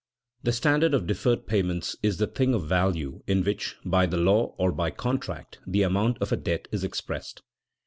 _The 0.43 0.51
standard 0.55 0.95
of 0.95 1.05
deferred 1.05 1.45
payments 1.45 1.95
is 2.01 2.17
the 2.17 2.25
thing 2.25 2.55
of 2.55 2.65
value 2.67 3.21
in 3.27 3.43
which, 3.43 3.75
by 3.85 4.07
the 4.07 4.17
law 4.17 4.55
or 4.57 4.71
by 4.71 4.89
contract, 4.89 5.59
the 5.67 5.83
amount 5.83 6.17
of 6.23 6.31
a 6.31 6.37
debt 6.37 6.67
is 6.71 6.83
expressed. 6.83 7.43